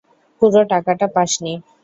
[0.41, 1.53] পুরো টাকাটা পাসনি।